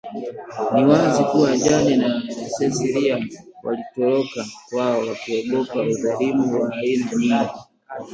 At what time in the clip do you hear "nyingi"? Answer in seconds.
7.15-7.59